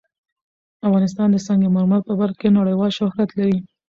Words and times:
افغانستان 0.87 1.27
د 1.31 1.37
سنگ 1.47 1.63
مرمر 1.75 2.01
په 2.07 2.13
برخه 2.19 2.37
کې 2.41 2.55
نړیوال 2.57 2.91
شهرت 2.99 3.29
لري. 3.39 3.57